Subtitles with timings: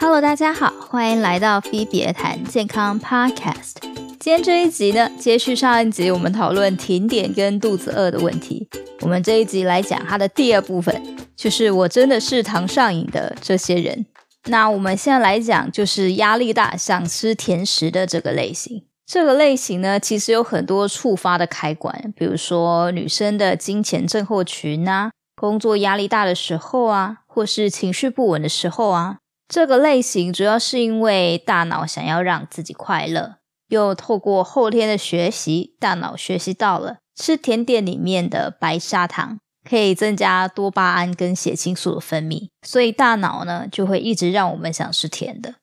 [0.00, 3.74] Hello，大家好，欢迎来到菲比谈健康 Podcast。
[4.20, 8.68] 今天这一集呢，接续上一集我们讨论甜点跟肚子饿的问题。
[9.00, 14.06] 我们这一集来讲它的第二部分，就是我真的是糖上瘾的这些人。
[14.44, 18.84] 那我们现在来讲，就是压力大想吃甜食的这个类型。
[19.04, 25.10] 这个类型呢，其实有很多触发的开关，比如说女生的金钱症候群啊。
[25.34, 29.18] 工作压力大的时候啊，或是情绪不稳的时候啊，
[29.48, 33.36] 这个类型主要是因为大脑想要让自己快乐，
[33.68, 45.54] 又透过后天的学习，大脑学习到了吃甜点里面的白砂糖可以增加多巴胺跟血清素的分泌，所以大脑呢就会一直让我们想吃甜的。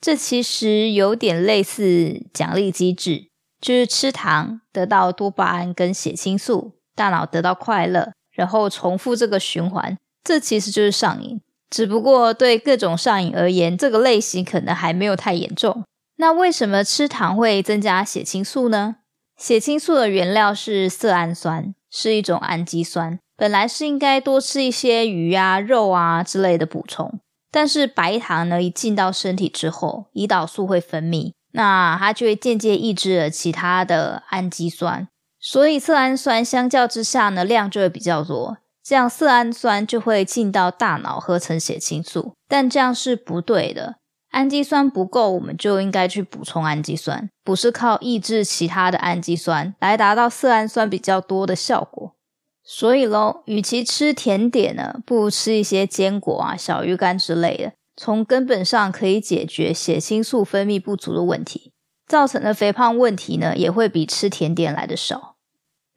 [0.00, 3.28] 这其实有点类似奖励机制，
[3.60, 8.12] 就是吃糖得到多巴胺跟血清素，大脑得到快乐。
[8.32, 11.40] 然后重复这个循环，这其实就是上瘾。
[11.70, 15.84] 只不过对各种上瘾而言，这个类型可能还没有太严重。
[16.16, 18.96] 那为什么吃糖会增加血清素呢？
[19.38, 23.18] 血清素的原料是色氨酸，是一种氨基酸。
[23.36, 35.08] 本来是应该多吃一些鱼啊、肉啊之类的补充，但是白糖呢，一进到身体之后，胰岛素会分泌，那它就会间接抑制了其他的氨基酸。
[35.40, 43.96] 所以色氨酸相较之下呢，量就会比较多，这样色氨酸就会进到大脑合成血清素，但这样是不对的。
[44.30, 52.14] 氨基酸不够，我们就应该去补充氨基酸，不是靠抑制其他的氨基酸来达到色氨酸比较多的效果。
[52.62, 61.72] 所以喽，与其吃甜点呢，不如吃一些坚果啊、小鱼干之类的，从根本上可以解决血清素分泌不足的问题。
[62.06, 65.36] 造成的肥胖问题呢，也会比吃甜点来的少。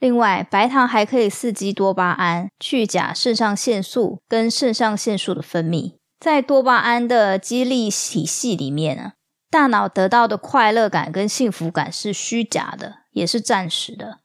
[0.03, 5.93] 另外，白糖还可以刺激多巴胺、去甲肾上腺素跟肾上腺素的分泌。
[6.19, 9.13] 在多巴胺的激励体系里面呢，
[9.49, 14.19] 大脑得到的快乐感跟幸福感是虚假的，也是暂时的。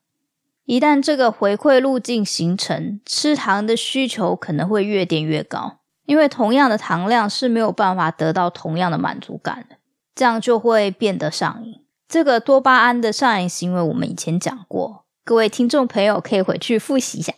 [0.64, 9.76] 一旦这个回馈路径形成，吃糖的需求可能会越垫越高，因为同样的糖量是没有办法得到同样的满足感的。
[10.16, 11.86] 这样就会变得上瘾。
[12.08, 17.34] 这个多巴胺的上瘾行为，我们以前讲过，各位听众朋友可以回去复习一下。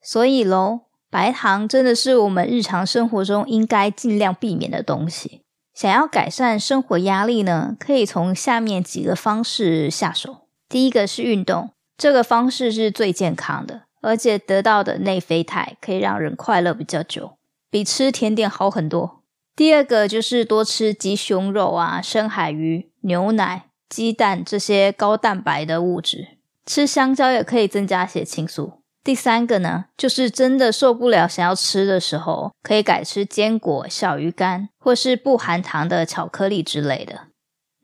[0.00, 5.42] 所以喽，白糖真的是我们日常生活中应该尽量避免的东西。
[5.74, 10.46] 想要改善生活压力呢，可以从下面几个方式下手。
[10.68, 17.38] 第一个是运动，这个方式是最健康的，而且得到的内啡肽可以让人快乐比较久，
[17.68, 19.24] 比吃甜点好很多。
[19.56, 28.74] 第二个就是多吃鸡胸肉啊、深海鱼、牛奶、鸡蛋这些高蛋白的物质，吃香蕉也可以增加血清素。
[29.04, 37.22] 第三个呢，就是真的受不了想要吃的时候，可以改吃坚果、小鱼干，或是不含糖的巧克力之类的。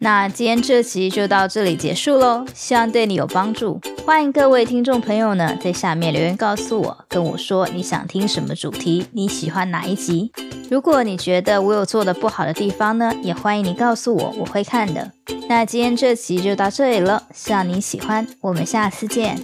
[0.00, 3.81] 那今天这集就到这里结束喽，希望对你有帮助。
[4.06, 10.31] 欢迎各位听众朋友呢，在下面留言告诉我，跟我说你想听什么主题，你喜欢哪一集。
[10.71, 15.11] 如果你觉得我有做的不好的地方呢，也欢迎你告诉我，我会看的。
[15.49, 19.39] 那今天这集就到这里了，希望你喜欢，我们下次见。